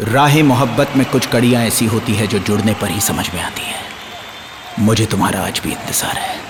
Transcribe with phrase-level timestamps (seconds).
[0.00, 3.62] राह मोहब्बत में कुछ कड़ियाँ ऐसी होती है जो जुड़ने पर ही समझ में आती
[3.62, 3.82] हैं।
[4.78, 6.40] मुझे तुम्हारा आज भी इंतज़ार है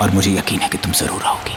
[0.00, 1.56] और मुझे यकीन है कि तुम ज़रूर आओगी।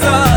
[0.00, 0.31] 세상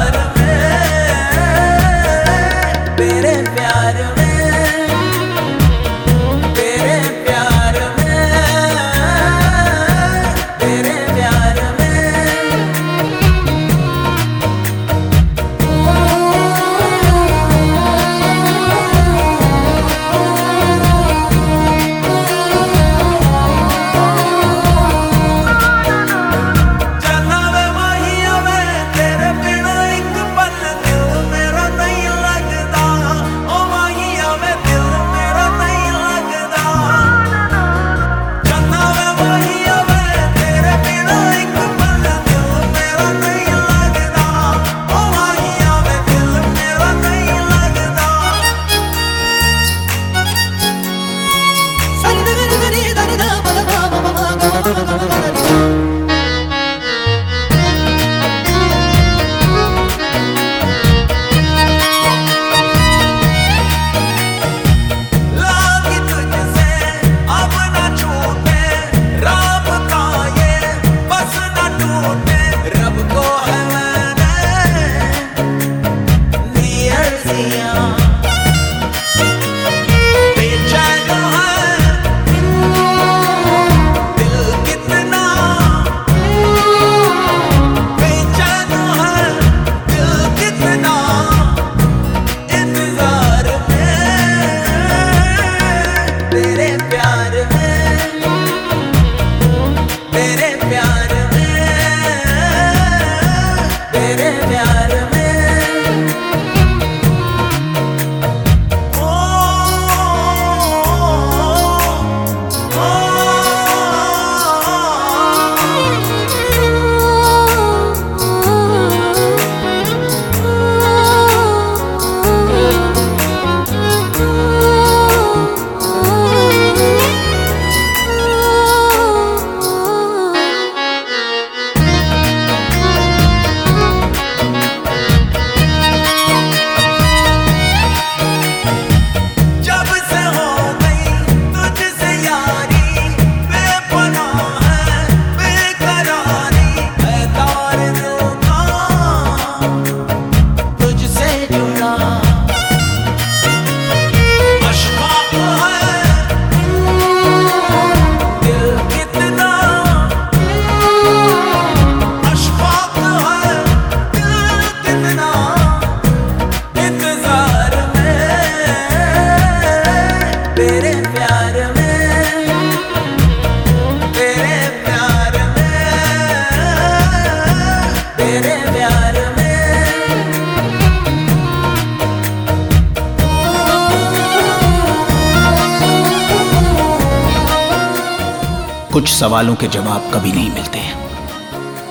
[188.96, 190.80] कुछ सवालों के जवाब कभी नहीं मिलते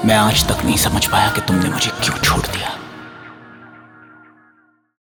[0.08, 2.63] मैं आज तक नहीं समझ पाया कि तुमने मुझे क्यों छोड़ दिया।